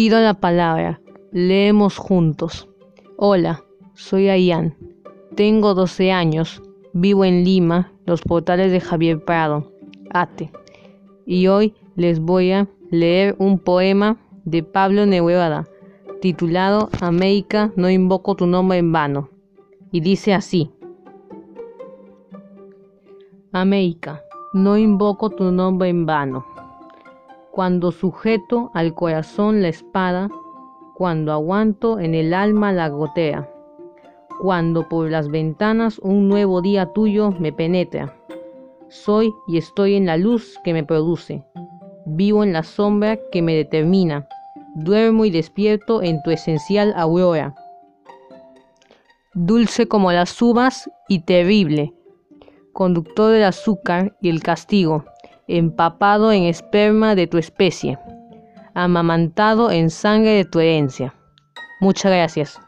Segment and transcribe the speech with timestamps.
[0.00, 1.00] Pido la palabra.
[1.32, 2.68] Leemos juntos.
[3.16, 4.76] Hola, soy Ayan.
[5.34, 6.62] Tengo 12 años.
[6.92, 9.72] Vivo en Lima, los portales de Javier Prado.
[10.10, 10.52] Ate.
[11.26, 15.66] Y hoy les voy a leer un poema de Pablo Neruda
[16.20, 19.30] titulado América, no invoco tu nombre en vano.
[19.90, 20.70] Y dice así.
[23.50, 24.22] América,
[24.52, 26.46] no invoco tu nombre en vano.
[27.50, 30.28] Cuando sujeto al corazón la espada,
[30.94, 33.48] cuando aguanto en el alma la gotea,
[34.40, 38.14] cuando por las ventanas un nuevo día tuyo me penetra.
[38.88, 41.44] Soy y estoy en la luz que me produce,
[42.06, 44.28] vivo en la sombra que me determina,
[44.74, 47.54] duermo y despierto en tu esencial aurora.
[49.34, 51.92] Dulce como las uvas y terrible,
[52.72, 55.04] conductor del azúcar y el castigo,
[55.48, 57.98] empapado en esperma de tu especie,
[58.74, 61.14] amamantado en sangre de tu herencia.
[61.80, 62.67] Muchas gracias.